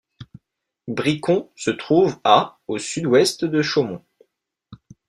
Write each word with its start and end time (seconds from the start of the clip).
Bricon 0.87 1.51
se 1.55 1.69
trouve 1.69 2.17
à 2.23 2.57
au 2.67 2.79
sud-ouest 2.79 3.45
de 3.45 3.61
Chaumont. 3.61 4.03